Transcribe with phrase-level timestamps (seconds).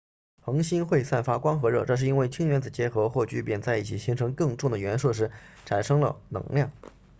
[0.41, 5.29] 恒星会散发光和热这是因为氢原子结合或聚变在一起形成更重的元素时
[5.63, 6.71] 产生了能量